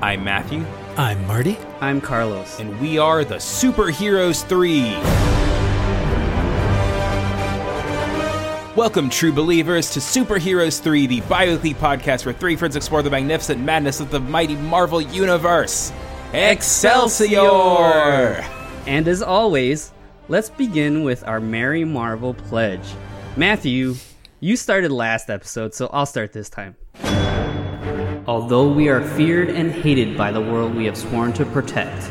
[0.00, 0.64] I'm Matthew,
[0.96, 1.58] I'm Marty.
[1.80, 2.60] I'm Carlos.
[2.60, 4.92] and we are the Superheroes 3.
[8.76, 13.10] Welcome, true believers, to Superheroes 3, the bi weekly podcast where three friends explore the
[13.10, 15.92] magnificent madness of the mighty Marvel Universe.
[16.32, 17.40] Excelsior!
[18.86, 19.92] And as always,
[20.28, 22.86] let's begin with our Merry Marvel pledge.
[23.36, 23.96] Matthew,
[24.38, 26.76] you started last episode, so I'll start this time.
[28.28, 32.10] Although we are feared and hated by the world we have sworn to protect,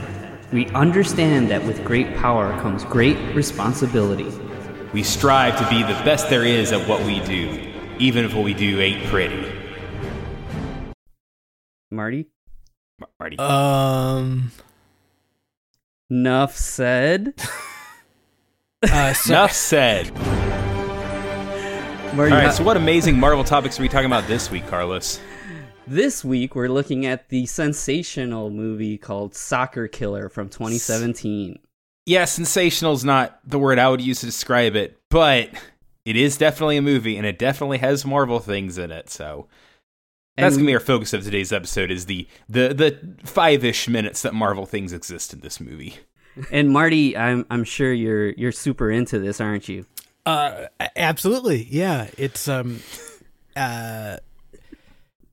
[0.52, 4.26] we understand that with great power comes great responsibility.
[4.94, 8.44] We strive to be the best there is at what we do, even if what
[8.46, 9.46] we do ain't pretty.
[11.92, 12.26] Marty?
[13.00, 13.38] Mar- Marty.
[13.38, 14.52] Um.
[16.10, 17.36] Nuff said.
[18.84, 20.16] Uh, so, Enough said.
[20.16, 20.32] Marty,
[22.14, 25.20] All right, how- so what amazing Marvel topics are we talking about this week, Carlos?
[25.90, 31.60] This week we're looking at the sensational movie called Soccer Killer from 2017.
[32.06, 35.50] Yeah, sensational's not the word I would use to describe it, but
[36.06, 39.10] it is definitely a movie, and it definitely has Marvel things in it.
[39.10, 39.48] So
[40.36, 43.88] that's And gonna be our focus of today's episode: is the the the five ish
[43.88, 45.96] minutes that Marvel things exist in this movie.
[46.52, 49.86] And Marty, I'm I'm sure you're you're super into this, aren't you?
[50.26, 52.10] uh, absolutely, yeah.
[52.18, 52.82] It's um,
[53.56, 54.18] uh,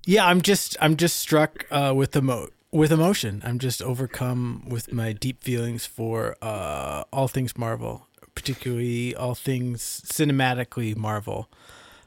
[0.06, 0.26] yeah.
[0.26, 3.42] I'm just I'm just struck uh with emo with emotion.
[3.44, 10.02] I'm just overcome with my deep feelings for uh all things Marvel, particularly all things
[10.06, 11.48] cinematically Marvel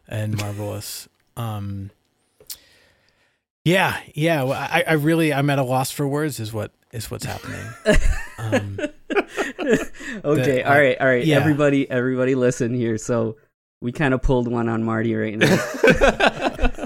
[0.07, 1.07] and marvelous.
[1.35, 1.91] um.
[3.65, 4.43] Yeah, yeah.
[4.43, 6.39] well, I, I really, I'm at a loss for words.
[6.39, 7.65] Is what is what's happening.
[8.37, 8.79] Um,
[10.23, 11.25] Okay, The- all right, all right.
[11.25, 11.35] yeah.
[11.35, 12.97] Everybody everybody listen here.
[12.97, 13.35] So
[13.81, 15.47] we kind of pulled one on Marty right now.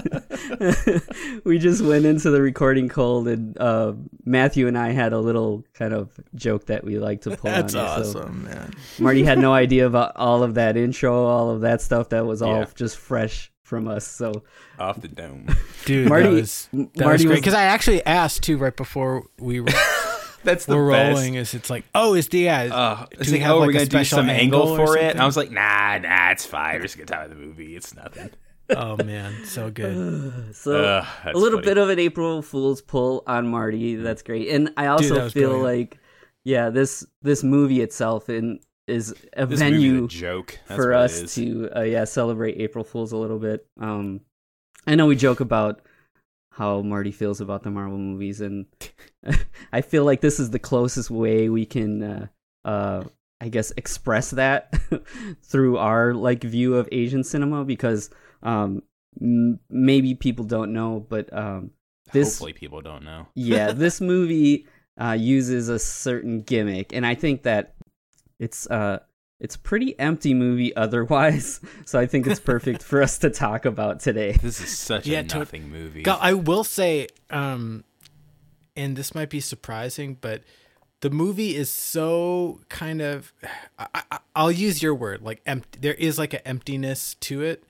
[1.44, 3.92] we just went into the recording cold and uh,
[4.24, 7.74] Matthew and I had a little kind of joke that we like to pull that's
[7.74, 8.04] on you.
[8.12, 8.74] So awesome, man.
[8.98, 12.42] Marty had no idea about all of that intro, all of that stuff that was
[12.42, 12.66] all Yeah.
[12.74, 14.06] just fresh from us.
[14.06, 14.42] So
[14.78, 15.46] Off the dome.
[15.84, 19.24] Dude, Marty- that was, that Marty was great because I actually asked too right before
[19.38, 19.68] we were,
[20.44, 21.14] That's the were best.
[21.16, 21.34] rolling.
[21.36, 22.62] Is it's like, oh, is the yeah?
[22.62, 24.60] Uh, do it's we like, have oh, like we're a gonna do special some angle,
[24.68, 25.20] or for it, and?
[25.20, 26.74] I was like, nah, nah, it's fine.
[26.74, 27.76] We're just gonna talk about the movie.
[27.76, 28.28] It's nothing.
[28.76, 30.54] Oh man, so good.
[30.56, 31.66] so Ugh, a little funny.
[31.66, 33.96] bit of an April Fool's pull on Marty.
[33.96, 34.48] That's great.
[34.48, 35.90] And I also that was feel brilliant.
[35.92, 35.98] like
[36.44, 41.34] yeah, this this movie itself in, is a this venue a joke That's for us
[41.34, 43.66] to uh, yeah celebrate April Fools a little bit.
[43.80, 44.20] Um,
[44.86, 45.80] I know we joke about
[46.52, 48.66] how Marty feels about the Marvel movies, and
[49.72, 52.26] I feel like this is the closest way we can, uh,
[52.64, 53.04] uh,
[53.40, 54.74] I guess, express that
[55.42, 58.10] through our like view of Asian cinema because
[58.42, 58.82] um,
[59.20, 61.70] m- maybe people don't know, but um,
[62.12, 63.26] this Hopefully, people don't know.
[63.34, 64.66] yeah, this movie
[65.00, 67.74] uh, uses a certain gimmick, and I think that
[68.38, 68.98] it's uh
[69.40, 71.60] it's a pretty empty movie otherwise.
[71.86, 74.32] So I think it's perfect for us to talk about today.
[74.32, 76.02] This is such Yeah, a to- nothing movie.
[76.02, 77.82] God, I will say, um,
[78.76, 80.42] and this might be surprising, but
[81.00, 83.32] the movie is so kind of.
[83.78, 85.78] I, I, I'll use your word, like empty.
[85.80, 87.64] There is like an emptiness to it,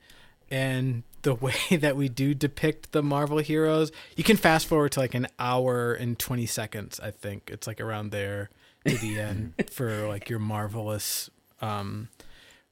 [0.52, 5.00] and the way that we do depict the Marvel heroes, you can fast forward to
[5.00, 7.00] like an hour and twenty seconds.
[7.02, 8.50] I think it's like around there
[8.86, 11.30] to the end for like your marvelous
[11.60, 12.08] um,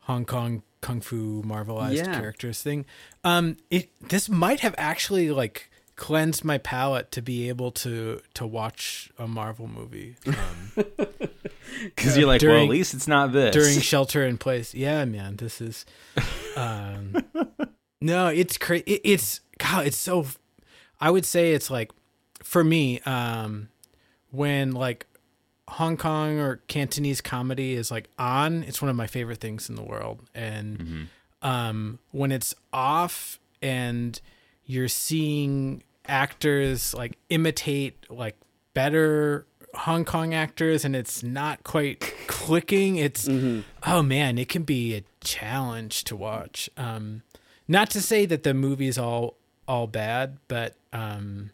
[0.01, 2.15] Hong Kong kung fu marvelized Yeah.
[2.19, 2.85] characters thing.
[3.25, 8.47] Um, it this might have actually like cleansed my palate to be able to to
[8.47, 10.73] watch a Marvel movie um,
[11.85, 13.55] Because you're like, well, During- at least it's not this.
[13.55, 14.75] during Shelter in Place.
[14.75, 15.87] Yeah, man, this is.
[16.57, 17.15] Um,
[18.01, 18.85] no, it's crazy.
[18.87, 19.87] It, it's God.
[19.87, 20.27] It's so.
[21.01, 21.93] I would say it's like,
[22.43, 23.69] for me, um,
[24.31, 25.07] when like
[25.69, 29.77] Hong Kong or Cantonese comedy is like on, it's one of my favorite things in
[29.77, 30.21] the world.
[30.35, 31.09] And
[31.43, 34.21] um, when it's off and
[34.65, 38.37] you're seeing actors like imitate like
[38.75, 43.29] better Hong Kong actors and it's not quite clicking, it's
[43.87, 46.69] oh man, it can be a challenge to watch.
[46.77, 47.23] Um,
[47.71, 49.37] not to say that the movie's all
[49.69, 51.51] all bad, but um,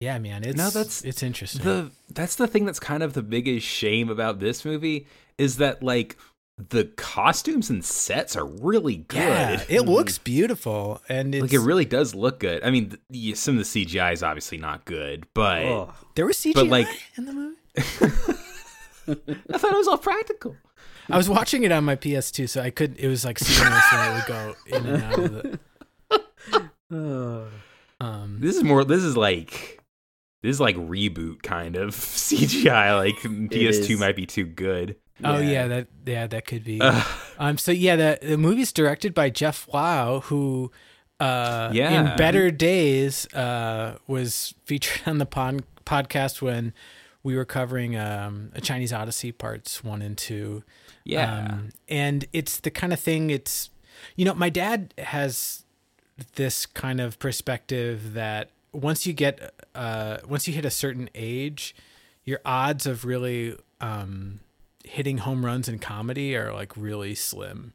[0.00, 1.62] yeah, man, it's No, that's- it's interesting.
[1.62, 5.06] the that's the thing that's kind of the biggest shame about this movie
[5.38, 6.16] is that like
[6.68, 9.18] the costumes and sets are really good.
[9.18, 12.62] yeah, it looks beautiful, and it's like it really does look good.
[12.64, 15.94] I mean, th- yeah, some of the CGI is obviously not good, but Oh.
[16.16, 17.56] there was CGI but like- in the movie.
[19.52, 20.56] I thought it was all practical.
[21.10, 22.96] I was watching it on my PS2, so I could.
[22.98, 25.60] It was like seamless, and it would go in and out of it.
[26.90, 27.46] Oh.
[28.00, 28.84] Um, This is more.
[28.84, 29.80] This is like
[30.42, 32.96] This is like reboot kind of CGI.
[32.96, 33.16] Like
[33.50, 34.00] PS2 is.
[34.00, 34.96] might be too good.
[35.24, 35.50] Oh Yeah.
[35.50, 36.80] yeah, that yeah that could be.
[37.38, 40.70] um, so yeah, the the movie's directed by Jeff Lau, who
[41.20, 42.10] uh, Yeah.
[42.12, 46.72] in Better Days uh, was featured on the pod- podcast when
[47.22, 50.62] we were covering um, a Chinese Odyssey parts one and two.
[51.04, 51.38] Yeah.
[51.38, 53.30] Um, and it's the kind of thing.
[53.30, 53.70] It's
[54.16, 55.64] you know, my dad has
[56.34, 61.74] this kind of perspective that once you get uh, once you hit a certain age,
[62.24, 64.40] your odds of really um,
[64.84, 67.72] hitting home runs in comedy are like really slim.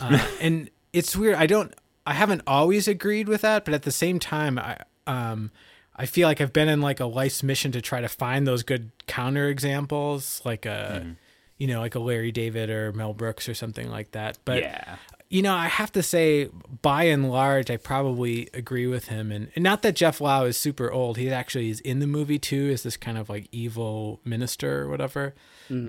[0.00, 1.36] Uh, and it's weird.
[1.36, 1.74] I don't.
[2.06, 5.50] I haven't always agreed with that, but at the same time, I um,
[5.96, 8.62] I feel like I've been in like a life's mission to try to find those
[8.62, 11.16] good counter examples, like a
[11.58, 14.38] you know, like a Larry David or Mel Brooks or something like that.
[14.44, 14.96] But yeah.
[15.30, 16.50] you know, I have to say,
[16.82, 19.32] by and large, I probably agree with him.
[19.32, 21.16] And, and not that Jeff Lau is super old.
[21.16, 24.88] He actually is in the movie too, as this kind of like evil minister or
[24.88, 25.34] whatever.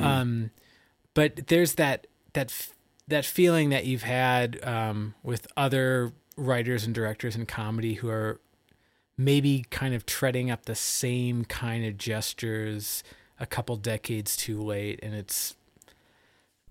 [0.01, 0.51] Um,
[1.13, 2.69] but there's that that
[3.07, 8.39] that feeling that you've had um, with other writers and directors in comedy who are
[9.17, 13.03] maybe kind of treading up the same kind of gestures
[13.39, 15.55] a couple decades too late, and it's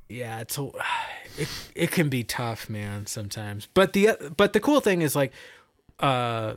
[0.08, 0.70] yeah, it's a,
[1.38, 3.68] it it can be tough, man, sometimes.
[3.74, 5.32] But the but the cool thing is like,
[6.00, 6.54] uh,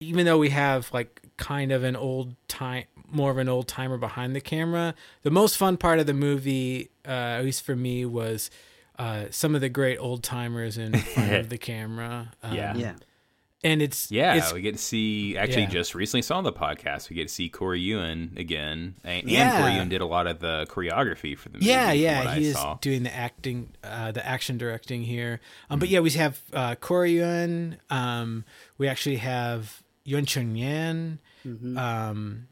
[0.00, 3.98] even though we have like kind of an old time, more of an old timer
[3.98, 8.04] behind the camera, the most fun part of the movie, uh, at least for me,
[8.04, 8.50] was.
[8.98, 12.32] Uh, some of the great old timers in front of the camera.
[12.42, 12.76] Um, Yeah.
[12.76, 12.92] Yeah.
[13.62, 15.36] And it's Yeah, it's, we get to see.
[15.36, 15.68] Actually, Yeah.
[15.68, 17.10] just recently saw on the podcast.
[17.10, 19.60] We get to see Corey Yuen again, and, and Yeah.
[19.60, 21.66] Corey Yuen did a lot of the choreography for the movie.
[21.66, 22.78] Yeah, yeah, he I is saw.
[22.80, 25.40] doing the acting, uh, the action directing here.
[25.68, 27.76] Um, but yeah, we have uh, Corey Yuen.
[27.90, 28.44] Um,
[28.78, 31.18] we actually have Yuen Chung Yan.
[31.76, 32.46] Um,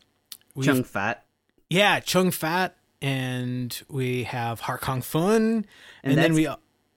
[0.54, 1.24] we've- Chung Fat.
[1.70, 5.64] yeah, Chung Fat, and we have Har Kong Fun,
[6.02, 6.42] and, then that's we,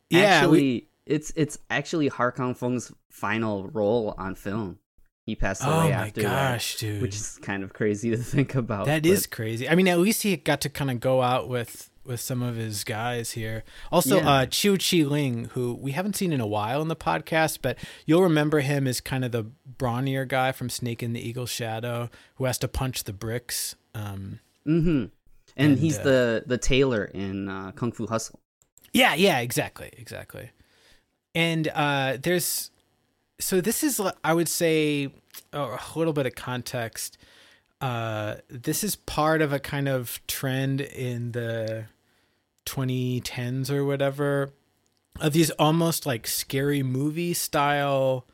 [0.10, 4.80] yeah, actually, we, it's it's actually Har Kong Feng's final role on film.
[5.26, 8.18] He passed away oh my after gosh, that, dude, which is kind of crazy to
[8.18, 8.86] think about.
[8.88, 9.70] That but- is crazy.
[9.70, 12.56] I mean, at least he got to kind of go out with with some of
[12.56, 13.64] his guys here.
[13.92, 14.30] Also, Yeah.
[14.30, 17.78] uh, Chiu Chi Ling, who we haven't seen in a while in the podcast, but
[18.08, 19.46] you'll remember him as kind of the
[19.78, 23.76] brawnier guy from Snake in the Eagle's Shadow, who has to punch the bricks.
[23.94, 24.90] Um, Mm-hmm.
[24.90, 25.12] And,
[25.58, 28.40] And, he's uh, the the tailor in uh, Kung Fu Hustle.
[28.94, 30.50] yeah, yeah, exactly, exactly.
[31.34, 32.72] And uh, there's
[33.40, 35.12] so this is I would say
[35.54, 37.18] a little bit of context.
[37.80, 41.86] Uh, this is part of a kind of trend in the
[42.66, 44.54] 2010s or whatever
[45.20, 48.26] of these almost like scary movie style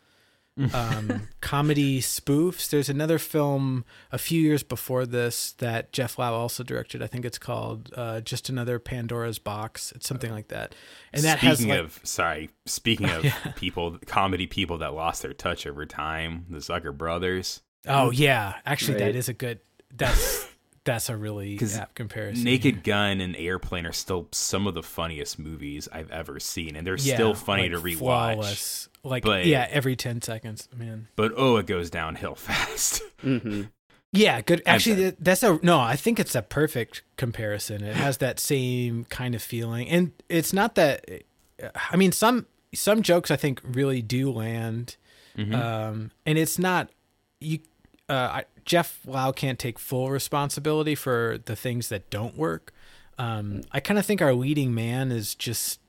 [0.73, 2.69] um, comedy spoofs.
[2.69, 7.01] There's another film a few years before this that Jeff Lau also directed.
[7.03, 9.91] I think it's called uh, Just Another Pandora's Box.
[9.95, 10.73] It's something like that.
[11.13, 13.25] And that speaking has like, of sorry, speaking of
[13.55, 17.61] people, comedy people that lost their touch over time, the Zucker brothers.
[17.87, 19.15] oh yeah, actually that Right.
[19.15, 19.59] is a good.
[19.95, 20.47] That's
[20.87, 22.43] that's a really apt comparison.
[22.43, 26.87] Naked Gun and Airplane are still some of the funniest movies I've ever seen, and
[26.87, 27.97] they're Yeah, still funny like to rewatch.
[27.99, 28.89] flawless.
[29.03, 31.07] Like But- yeah, every ten seconds, man.
[31.15, 33.03] But oh, it goes downhill fast.
[33.23, 33.63] Mm-hmm.
[34.13, 34.63] Yeah, good.
[34.65, 35.79] Actually, that's a no.
[35.79, 37.83] I think it's a perfect comparison.
[37.83, 41.05] It has that same kind of feeling, and it's not that.
[41.91, 44.95] I mean, some some jokes I think really do land,
[45.37, 45.53] Mm-hmm.
[45.53, 46.89] um, and it's not
[47.41, 47.59] you.
[48.09, 52.73] Uh, I, Jeff Lau can't take full responsibility for the things that don't work.
[53.17, 55.79] Um, I kind of think our leading man is just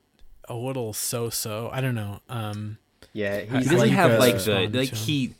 [0.48, 1.70] a little so-so.
[1.72, 2.20] I don't know.
[2.28, 2.78] Um,
[3.12, 5.34] Yeah, he he's doesn't like have like uh, the like he.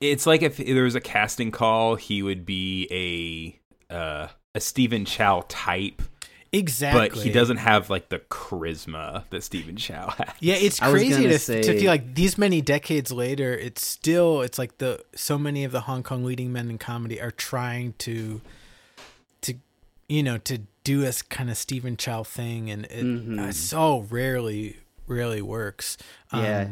[0.00, 3.58] It's like if there was a casting call, he would be
[3.90, 6.02] a uh, a Stephen Chow type,
[6.52, 7.08] exactly.
[7.10, 10.28] but he doesn't have like the charisma that Stephen Chow has.
[10.40, 14.40] Yeah, it's crazy gonna to, to say- feel like these many decades later, it's still
[14.42, 17.94] it's like the so many of the Hong Kong leading men in comedy are trying
[17.98, 18.40] to
[19.42, 19.54] to
[20.08, 23.38] you know to do this kind of Stephen Chow thing, and it Mhm.
[23.38, 25.96] uh, so rarely rarely works.
[26.32, 26.68] Um, Yeah.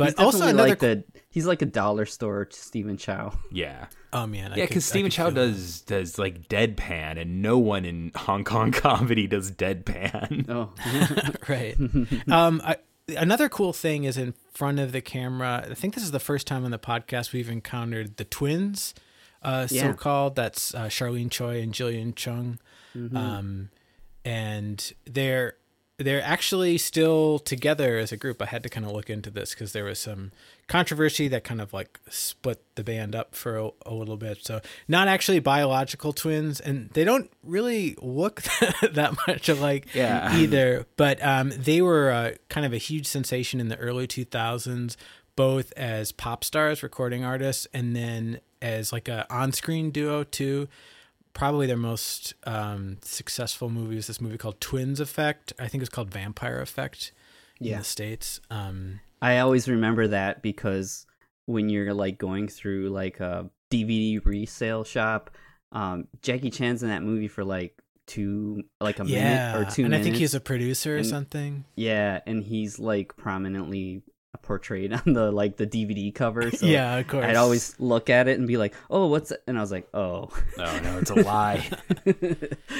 [0.00, 3.38] But he's also definitely another like the he's like a dollar store to Stephen Chow.
[3.52, 3.86] yeah.
[4.12, 5.40] oh man, I Yeah, because Stephen Chow feel that.
[5.52, 10.46] does does like deadpan, and no one in Hong Kong comedy does deadpan.
[10.48, 10.72] Oh,
[11.48, 11.76] right.
[12.32, 12.76] um, I,
[13.16, 15.66] another cool thing is in front of the camera.
[15.70, 18.94] I think this is the first time on the podcast we've encountered the twins,
[19.42, 19.82] uh, Yeah.
[19.90, 20.34] so called.
[20.36, 22.58] That's uh, Charlene Choi and Gillian Chung,
[22.96, 23.16] Mm-hmm.
[23.16, 23.70] um,
[24.24, 25.54] and they're
[26.04, 28.40] they're actually still together as a group.
[28.40, 30.32] I had to kind of look into this because there was some
[30.66, 34.44] controversy that kind of like split the band up for a, a, little bit.
[34.44, 38.42] So not actually biological twins, and they don't really look
[38.92, 40.34] that much alike Yeah.
[40.36, 40.86] either.
[40.96, 44.96] But um, they were uh, kind of a huge sensation in the early 2000s,
[45.36, 50.68] both as pop stars, recording artists, and then as like a on-screen duo too
[51.32, 55.52] probably their most um, successful movie is this movie called Twins Effect.
[55.58, 57.12] I think it's called Vampire Effect
[57.60, 58.40] in the states.
[58.50, 61.06] Um, I always remember that because
[61.46, 65.30] when you're like going through like a DVD resale shop,
[65.72, 69.82] um, Jackie Chan's in that movie for like two, like a yeah, minute or two
[69.82, 70.06] and minutes.
[70.06, 71.64] I think he's a producer or And- something.
[71.76, 74.02] yeah, and he's like prominently
[74.42, 76.50] portrayed on the like the DVD cover.
[76.50, 77.24] So yeah, of course.
[77.24, 79.42] I'd always look at it and be like, "Oh, what's?" It?
[79.46, 81.68] And I was like, "Oh." Oh no, it's a lie.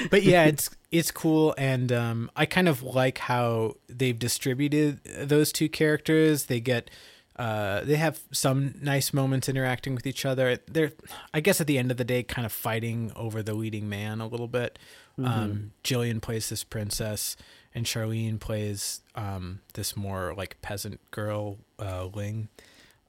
[0.09, 5.51] but yeah, it's it's cool, and um, I kind of like how they've distributed those
[5.51, 6.45] two characters.
[6.45, 6.89] They get.
[7.37, 10.59] Uh, they have some nice moments interacting with each other.
[10.67, 10.91] They're,
[11.33, 14.21] I guess, at the end of the day, kind of fighting over the leading man
[14.21, 14.77] a little bit.
[15.17, 17.35] Um, Gillian plays this princess,
[17.73, 22.49] and Charlene plays um, this more like peasant girl, uh, Ling.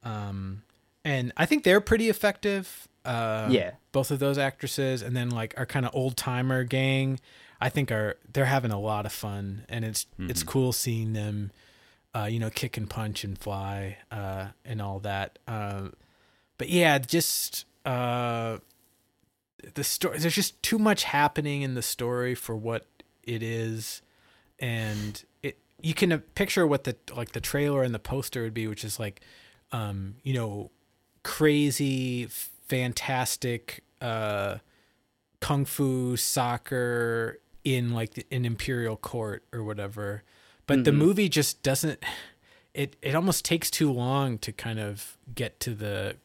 [0.04, 0.62] Um,
[1.04, 2.88] and I think they're pretty effective.
[3.04, 3.72] Uh, Yeah.
[3.90, 7.18] both of those actresses, and then like our kind of old timer gang.
[7.60, 11.50] I think are they're having a lot of fun, and it's it's cool seeing them,
[12.14, 15.38] uh, you know, kick and punch and fly, uh, and all that.
[15.46, 15.92] Um,
[16.58, 18.58] but yeah, just uh,
[19.74, 20.18] the story.
[20.18, 22.86] There's just too much happening in the story for what
[23.22, 24.02] it is,
[24.62, 28.66] and it you can picture what the like the trailer and the poster would be,
[28.68, 29.20] which is like,
[29.72, 30.70] um, you know,
[31.24, 32.26] crazy,
[32.68, 34.58] fantastic, uh,
[35.40, 40.22] kung fu soccer in like the- an imperial court or whatever.
[40.66, 42.02] But the movie just doesn't.
[42.72, 46.16] It it almost takes too long to kind of get to the,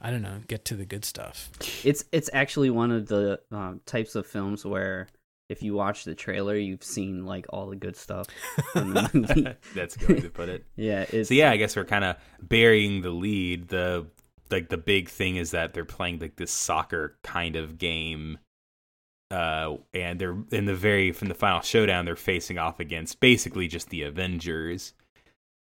[0.00, 1.50] I don't know, get to the good stuff.
[1.84, 5.08] It's it's actually one of the um, types of films where
[5.48, 8.26] if you watch the trailer, you've seen like all the good stuff
[8.72, 9.54] from the movie.
[9.74, 10.64] That's a good way to put it.
[10.76, 13.68] yeah, it's So yeah, I guess we're kind of burying the lead.
[13.68, 14.06] The
[14.50, 18.38] like the big thing is that they're playing like this soccer kind of game,
[19.30, 22.04] uh, and they're in the very from the final showdown.
[22.04, 24.94] They're facing off against basically just the Avengers.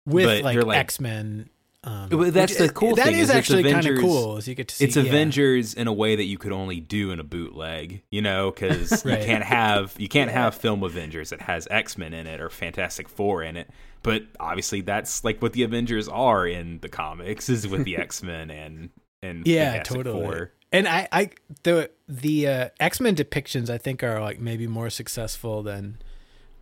[0.06, 1.48] with But like like- X Men.
[1.84, 4.36] Um, Well, that's which- the cool That thing is is actually kind of cool.
[4.36, 5.02] Is you get to see it's yeah.
[5.02, 8.90] Avengers in a way that you could only do in a bootleg, you know, because
[9.04, 9.18] Right.
[9.20, 12.50] you can't have you can't have film Avengers that has X Men in it or
[12.50, 13.68] Fantastic Four in it.
[14.04, 18.22] But obviously, that's like what the Avengers are in the comics is with the X
[18.22, 20.20] Men and and Yeah, Fantastic totally.
[20.24, 20.52] Four.
[20.70, 21.30] And I, I
[21.64, 25.98] the the uh, X Men depictions I think are like maybe more successful than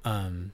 [0.05, 0.53] um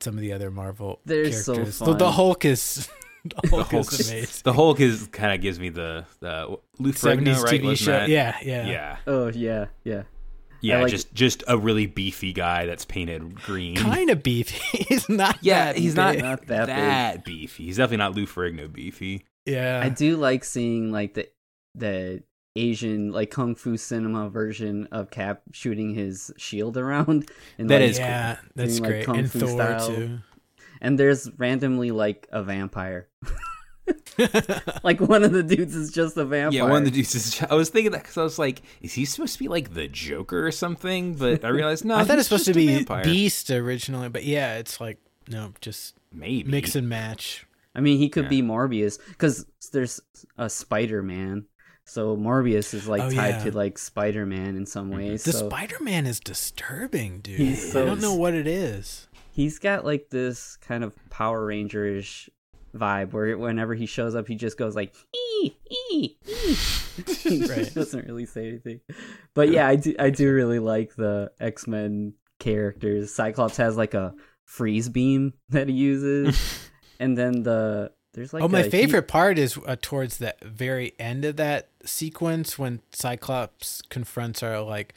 [0.00, 1.78] some of the other Marvel They're so characters.
[1.78, 2.88] The, the Hulk is
[3.42, 4.40] the Hulk, Hulk's- is amazing.
[4.44, 7.60] The Hulk is kind of gives me the the Lou Ferrigno, Seventies right?
[7.60, 7.92] TV Wasn't show.
[7.92, 10.02] that- Yeah, yeah, yeah, oh yeah, yeah.
[10.60, 10.80] yeah.
[10.82, 13.76] like- just just a really beefy guy that's painted green.
[13.76, 14.84] Kind of beefy.
[14.88, 15.38] he's not.
[15.40, 16.22] yeah, that he's not big.
[16.22, 17.24] Not that that, big.
[17.24, 17.64] beefy.
[17.66, 19.24] He's definitely not Lou Ferrigno beefy.
[19.46, 21.28] Yeah, I do like seeing like the
[21.74, 22.22] the
[22.54, 27.30] Asian like kung fu cinema version of Cap shooting his shield around.
[27.56, 28.06] And, That like, is cool.
[28.06, 29.06] yeah, that's Doing, like, great.
[29.06, 29.86] kung and fu Thor style.
[29.88, 30.18] too.
[30.82, 33.08] And there's randomly like a vampire.
[34.82, 36.58] like one of the dudes is just a vampire.
[36.58, 37.42] Yeah, one of the dudes is.
[37.42, 39.88] I was thinking that because I was like, is he supposed to be like the
[39.88, 41.14] Joker or something?
[41.14, 41.96] But I realized no.
[41.96, 43.04] I thought he's it's supposed to be vampire.
[43.04, 44.98] Beast originally, but yeah, it's like
[45.28, 47.46] no, just Maybe mix and match.
[47.74, 48.30] I mean, he could Yeah.
[48.30, 50.00] be Morbius because there's
[50.36, 51.46] a Spider Man.
[51.84, 53.44] So Morbius is like Oh, tied yeah.
[53.44, 54.98] to like Spider Man in some mm-hmm.
[54.98, 55.24] ways.
[55.24, 57.40] The so Spider Man is disturbing, dude.
[57.40, 59.08] He's I don't know what it is.
[59.32, 62.30] He's got like this kind of Power Ranger-ish
[62.76, 66.54] vibe where whenever he shows up, he just goes like ee ee ee.
[67.22, 67.74] he Right.
[67.74, 68.80] doesn't really say anything.
[69.34, 73.12] But yeah, I do I do really like the X Men characters.
[73.14, 76.70] Cyclops has like a freeze beam that he uses,
[77.00, 81.24] and then the there's like oh, my favorite part is uh, towards the very end
[81.24, 84.94] of that sequence when Cyclops confronts our like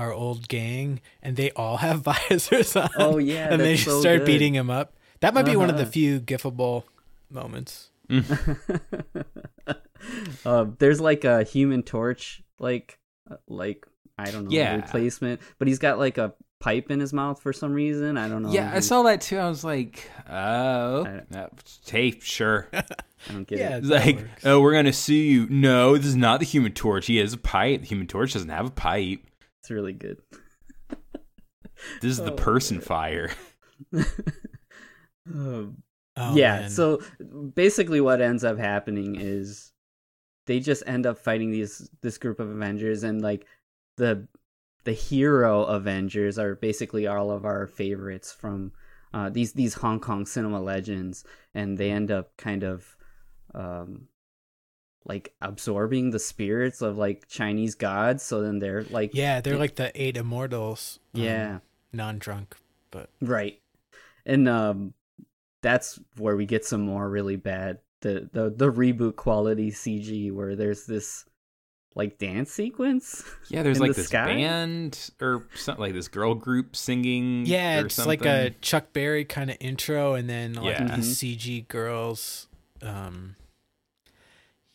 [0.00, 2.88] our old gang, and they all have visors on.
[2.96, 4.26] Oh, yeah, and they that's so start good.
[4.26, 4.94] beating him up.
[5.20, 5.90] That might be one of the Uh-huh.
[5.92, 6.84] few gifable
[7.30, 7.90] moments.
[10.44, 12.98] uh, there's like a Human Torch, like
[13.30, 13.86] uh, like
[14.18, 14.76] I don't know, Yeah.
[14.76, 18.16] replacement, but he's got like a pipe in his mouth for some reason.
[18.18, 18.52] I don't know.
[18.52, 19.38] Yeah, I saw that too.
[19.38, 21.46] I was like, oh, I- uh,
[21.86, 22.68] hey, sure.
[22.72, 23.84] I don't get Yeah, it.
[23.84, 24.46] Like, works.
[24.46, 25.46] oh, we're gonna sue you.
[25.50, 27.06] No, this is not the Human Torch.
[27.06, 27.82] He has a pipe.
[27.82, 29.20] The Human Torch doesn't have a pipe.
[29.62, 30.18] It's really good.
[32.02, 32.84] This is the Oh, person man.
[32.86, 33.30] fire.
[35.32, 35.82] Um,
[36.16, 36.70] Oh, yeah, man.
[36.70, 37.00] so
[37.54, 39.72] basically what ends up happening is
[40.46, 43.46] they just end up fighting these this group of Avengers and like
[43.96, 44.26] the
[44.84, 48.72] the hero Avengers are basically all of our favorites from
[49.14, 51.24] uh, these these Hong Kong cinema legends
[51.54, 52.96] and they end up kind of
[53.54, 54.08] um
[55.06, 59.76] like absorbing the spirits of like Chinese gods so then they're like yeah, they're like
[59.76, 60.98] the eight immortals.
[61.14, 61.58] um, yeah
[61.92, 62.56] non-drunk,
[62.90, 63.60] but Right.
[64.26, 64.94] And um
[65.62, 70.54] that's where we get some more really bad the the, the reboot quality CG where
[70.56, 71.24] there's this
[71.96, 73.24] like dance sequence.
[73.48, 74.26] Yeah, there's in like the this sky?
[74.26, 77.44] band or something like this girl group singing.
[77.46, 78.50] yeah, or it's like a.
[78.60, 80.84] Chuck Berry kind of intro, and then like Yeah.
[80.84, 81.36] the Mhm.
[81.36, 82.46] CG girls.
[82.80, 83.34] Um,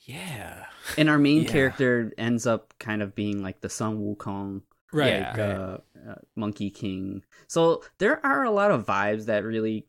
[0.06, 0.66] yeah,
[0.98, 1.52] And our main Yeah.
[1.52, 4.62] character ends up kind of being like the Sun Wukong,
[4.94, 5.40] right, like right.
[5.56, 5.78] uh,
[6.10, 7.24] uh, Monkey King.
[7.48, 9.86] So there are a lot of vibes that really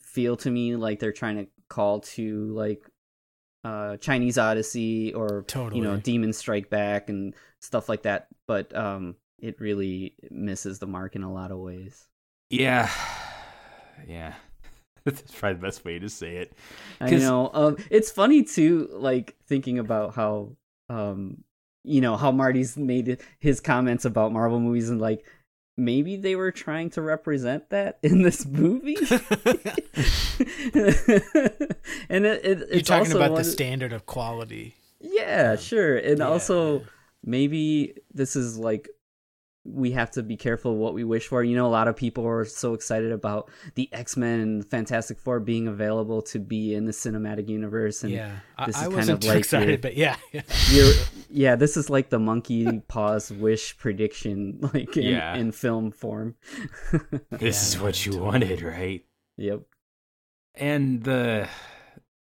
[0.00, 2.86] feel to me like they're trying to call to like
[3.64, 5.80] uh Chinese Odyssey or totally.
[5.80, 10.86] you know demon strike back and stuff like that but um it really misses the
[10.86, 12.06] mark in a lot of ways
[12.50, 12.90] Yeah,
[14.06, 14.34] yeah.
[15.04, 16.52] That's probably the best way to say it.
[17.00, 20.52] i 'Cause- know um it's funny too like thinking about how
[20.88, 21.42] um
[21.84, 25.24] you know how marty's made his comments about marvel movies and like
[25.76, 28.94] maybe they were trying to represent that in this movie
[32.08, 34.74] and it, it You're it's talking also about one the standard of quality.
[35.00, 35.96] Yeah, sure.
[35.96, 36.84] And Yeah, also
[37.24, 38.88] maybe this is like
[39.64, 41.44] we have to be careful what we wish for.
[41.44, 45.18] You know, a lot of people are so excited about the X Men and Fantastic
[45.20, 48.84] Four being available to be in the cinematic universe, and yeah, I, this I is
[48.86, 50.42] kind wasn't of too like excited, your- but yeah, yeah.
[50.70, 50.92] you're,
[51.30, 55.34] yeah, this is like the monkey paws wish prediction, like in, Yeah.
[55.36, 56.34] in film form.
[57.30, 59.04] This is what you wanted, right?
[59.36, 59.60] yep.
[60.54, 61.48] and the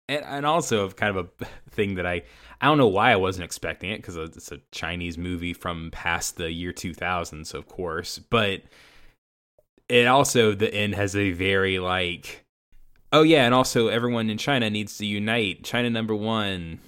[0.10, 2.24] and, and also kind of a thing that I
[2.60, 6.36] I don't know why I wasn't expecting it because it's a Chinese movie from past
[6.36, 8.64] the year 2000, so of course, but
[9.88, 12.44] it also the end has a very like
[13.14, 15.64] oh yeah, and also everyone in China needs to unite.
[15.64, 16.80] China number one.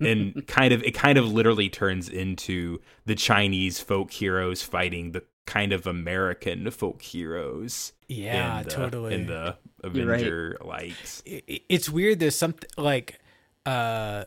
[0.00, 5.22] and kind of it kind of literally turns into the Chinese folk heroes fighting the
[5.46, 9.14] kind of American folk heroes Yeah, in the, totally.
[9.14, 9.56] in the
[9.92, 10.20] You're right.
[10.20, 11.22] Avenger likes.
[11.26, 12.18] I- I- it's weird.
[12.18, 13.18] There's something like
[13.66, 14.24] uh,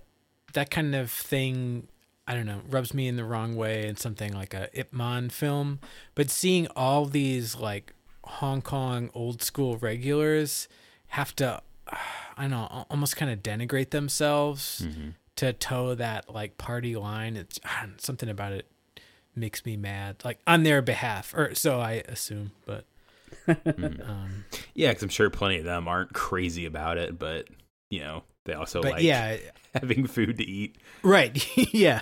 [0.54, 1.88] that kind of thing.
[2.28, 5.30] I don't know, rubs me in the wrong way in something like a Ip Man
[5.30, 5.80] film.
[6.16, 7.94] But seeing all these like
[8.24, 10.68] Hong Kong old school regulars
[11.10, 15.10] have to, I don't know, almost kind of denigrate themselves Mm-hmm.
[15.36, 17.38] to toe that like party line.
[17.38, 18.66] It's I something about it
[19.36, 22.54] makes me mad, like on their behalf, or so I assume.
[22.66, 22.86] But
[23.48, 24.10] Mhm.
[24.10, 27.48] um, Yeah, because I'm sure plenty of them aren't crazy about it, but
[27.90, 29.38] you know they also like yeah,
[29.74, 30.78] having food to eat.
[31.04, 31.46] Right.
[31.74, 32.02] yeah.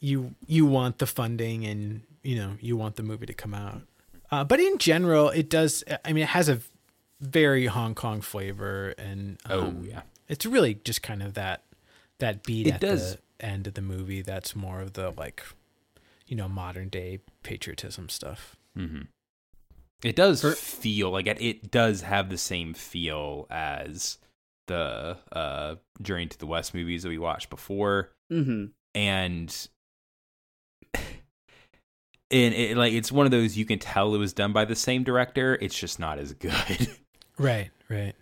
[0.00, 3.82] You you want the funding and you know, you want the movie to come out.
[4.30, 6.60] Uh, but in general, it does I mean it has a
[7.20, 11.62] very Hong Kong flavor and Oh um, yeah, it's really just kind of that
[12.18, 13.14] that beat It at does.
[13.14, 15.42] the end of the movie that's more of the like
[16.26, 18.56] you know, modern day patriotism stuff.
[18.74, 19.02] hmm
[20.04, 21.40] it does For- feel like it.
[21.40, 24.18] It does have the same feel as
[24.66, 28.10] the uh, Journey to the West movies that we watched before.
[28.30, 29.68] hmm and
[32.30, 34.74] and it, like it's one of those you can tell it was done by the
[34.76, 35.56] same director.
[35.60, 36.52] It's just not as good.
[37.38, 38.14] Right, right.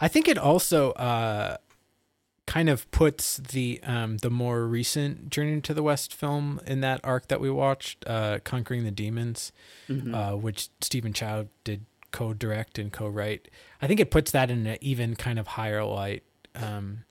[0.00, 1.58] I think it also uh
[2.54, 6.98] kind of puts the um the more recent Journey to the West film in that
[7.04, 9.52] arc that we watched, uh Conquering the Demons,
[9.86, 13.48] hmm uh which Stephen Chow did co-direct and co-write.
[13.82, 16.22] I think it puts that in an even kind of higher light
[16.54, 17.04] um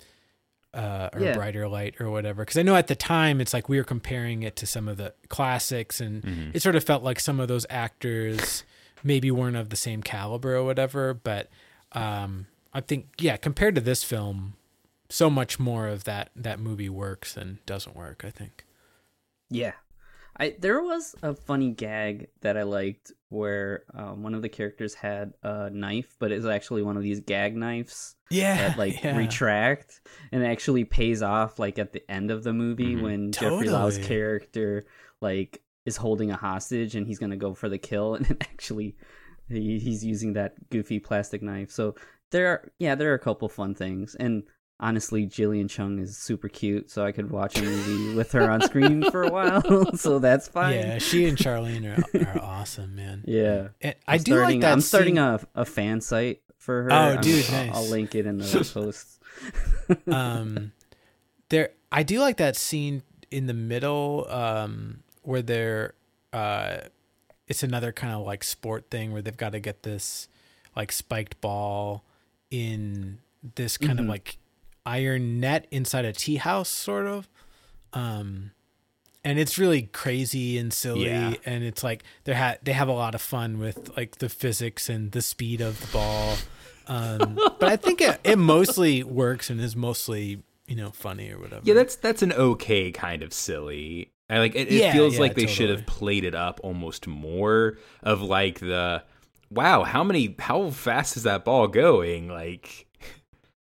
[0.73, 1.33] uh, or Yeah.
[1.33, 2.43] brighter light or whatever.
[2.43, 4.97] Because I know at the time it's like we were comparing it to some of
[4.97, 6.55] the classics, and Mhm.
[6.55, 8.63] it sort of felt like some of those actors
[9.03, 11.13] maybe weren't of the same caliber or whatever.
[11.15, 11.49] But
[11.93, 14.53] um, I think yeah, compared to this film,
[15.09, 18.23] so much more of that that movie works than doesn't work.
[18.25, 18.65] I think.
[19.49, 19.73] Yeah.
[20.39, 24.93] I there was a funny gag that I liked where um, one of the characters
[24.93, 29.17] had a knife, but it's actually one of these gag knives Yeah, that like yeah.
[29.17, 33.01] retract and actually pays off like at the end of the movie Mhm.
[33.01, 34.85] when Jeffrey Lau's character
[35.21, 38.95] like is holding a hostage and he's gonna go for the kill and it actually
[39.49, 41.71] he, he's using that goofy plastic knife.
[41.71, 41.95] So
[42.29, 44.43] there are yeah, there are a couple fun things and
[44.79, 48.61] honestly, Gillian Chung is super cute, so I could watch a movie with her on
[48.61, 49.95] screen for a while.
[49.95, 50.73] so that's fine.
[50.75, 53.23] Yeah, she and Charlene are, are awesome, man.
[53.27, 53.69] Yeah.
[53.81, 54.71] And I'm do starting, like that.
[54.73, 56.91] I'm starting scene- a, a fan site for her.
[56.91, 57.75] Oh, I'm- dude, I'll, nice.
[57.75, 59.19] I'll link it in the posts.
[60.07, 60.71] um
[61.49, 65.93] there I do like that scene in the middle um where they're
[66.33, 66.77] uh
[67.47, 70.27] it's another kind of like sport thing where they've got to get this
[70.75, 72.03] like spiked ball
[72.51, 73.19] in
[73.55, 74.09] this kind of Mhm.
[74.09, 74.37] like
[74.87, 77.27] iron net inside a tea house sort of
[77.93, 78.51] um
[79.23, 81.33] and it's really crazy and silly Yeah.
[81.45, 84.87] and it's like they ha- they have a lot of fun with like the physics
[84.89, 86.37] and the speed of the ball
[86.87, 91.39] um but i think it, it mostly works and is mostly you know funny or
[91.39, 94.11] whatever Yeah, that's that's an okay kind of silly.
[94.29, 94.67] I like it.
[94.67, 98.59] It Yeah, feels yeah, like they should have played it up almost more of like
[98.59, 99.03] the
[99.49, 102.27] wow, how many how fast is that ball going?
[102.27, 102.86] Like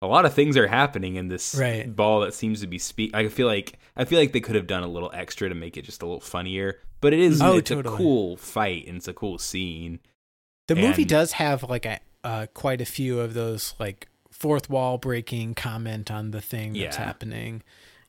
[0.01, 1.93] a lot of things are happening in this Right.
[1.95, 3.11] ball that seems to be speed.
[3.13, 5.77] I feel like I feel like they could have done a little extra to make
[5.77, 6.79] it just a little funnier.
[7.01, 7.93] But it is Oh, it's totally.
[7.93, 9.99] a cool fight and it's a cool scene.
[10.67, 14.97] the movie does have like a uh, quite a few of those like fourth wall
[14.97, 17.03] breaking comment on the thing that's Yeah.
[17.03, 17.61] happening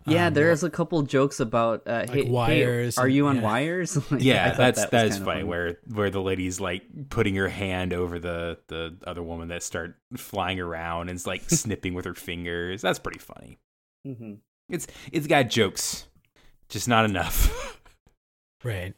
[0.06, 3.42] Yeah, Um, there's a couple jokes about uh, hey, hey, wires are you on yeah.
[3.42, 3.96] wires?
[4.10, 5.24] Like, Yeah, that's that that is funny.
[5.26, 5.44] funny.
[5.44, 9.96] Where where the lady's like putting her hand over the the other woman that start
[10.16, 12.82] flying around and is like snipping with her fingers.
[12.82, 13.58] That's pretty funny.
[14.06, 14.38] Mhm.
[14.68, 16.08] It's it's got jokes,
[16.68, 17.78] just not enough.
[18.64, 18.94] right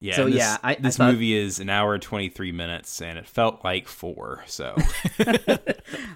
[0.00, 0.16] yeah.
[0.16, 3.00] So, this, yeah, I- I this thought- movie is an hour and twenty three minutes,
[3.00, 4.42] and it felt like four.
[4.46, 4.76] So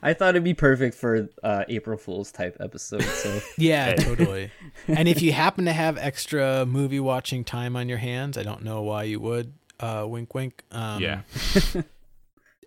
[0.03, 3.03] I thought it'd be perfect for uh, April Fool's type episode.
[3.03, 4.51] So yeah totally
[4.89, 8.63] and if you happen to have extra movie watching time on your hands i don't
[8.63, 11.21] know why you would uh wink wink um yeah,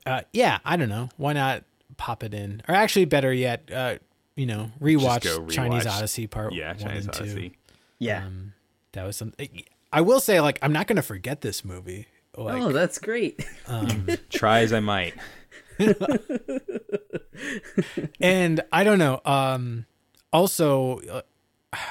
[0.05, 1.09] uh, yeah, I don't know.
[1.17, 1.63] Why not
[1.97, 2.61] pop it in?
[2.67, 3.95] Or actually, better yet, uh,
[4.35, 6.69] you know, rewatch, go Chinese Odyssey Part yeah.
[6.73, 7.51] One Chinese and Two.
[7.99, 8.25] Yeah.
[8.25, 8.53] Um,
[8.93, 9.63] that was something.
[9.93, 12.07] I will say, like, I'm not gonna forget this movie.
[12.35, 13.45] Like, oh, that's great.
[13.67, 15.13] um, Try as I might.
[18.19, 19.21] and I don't know.
[19.23, 19.85] Um,
[20.31, 21.21] also, uh,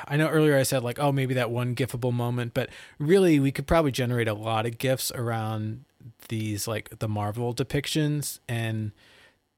[0.07, 3.53] I know earlier I said like, oh, maybe that one gifable moment, but really, we
[3.53, 5.85] could probably generate a lot of gifs around
[6.29, 8.93] these like the Marvel depictions, and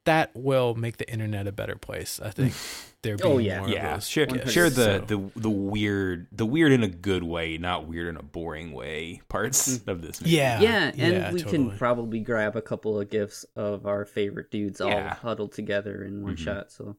[0.04, 2.20] that will make the internet a better place.
[2.22, 2.52] I think
[3.02, 3.16] there.
[3.22, 3.58] Oh, being yeah.
[3.58, 4.52] more of Yeah, those share, gifs.
[4.52, 4.98] share the, So-
[5.32, 9.22] the the weird the weird in a good way, not weird in a boring way.
[9.28, 10.20] Parts of this.
[10.20, 10.36] Movie.
[10.36, 11.68] yeah, yeah, and yeah, we totally.
[11.68, 16.22] can probably grab a couple of gifs of our favorite dudes all huddled together in
[16.22, 16.38] one Mhm.
[16.38, 16.70] shot.
[16.72, 16.96] So,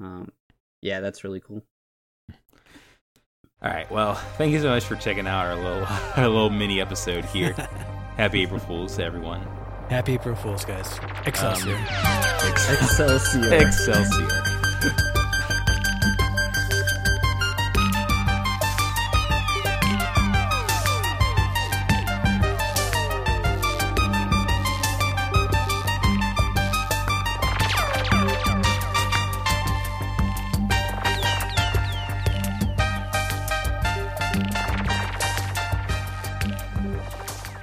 [0.00, 0.30] um,
[0.82, 1.64] yeah, that's really cool.
[3.62, 3.90] All right.
[3.90, 7.52] Well, thank you so much for checking out our little our little mini episode here.
[8.18, 9.40] Happy April Fools to everyone.
[9.90, 10.98] Happy April Fools, guys!
[11.26, 11.76] Excelsior.
[12.46, 13.54] Excelsior.
[13.54, 14.44] Excelsior.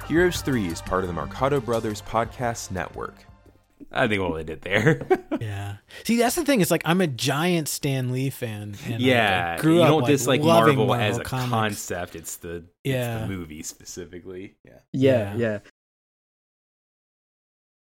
[0.08, 3.31] Heroes 3 is part of the Mercado Brothers Podcast Network.
[3.92, 5.06] I think what they did there.
[5.40, 5.76] yeah.
[6.04, 6.60] See, that's the thing.
[6.60, 8.74] It's like I'm a giant Stan Lee fan.
[8.86, 11.50] And like, yeah, I grew you up, don't dislike loving Marvel, as a comics.
[11.50, 12.16] concept.
[12.16, 13.18] It's the it's Yeah.
[13.20, 14.56] the movie specifically.
[14.64, 14.72] Yeah.
[14.92, 15.36] Yeah, Yeah.
[15.36, 15.58] yeah.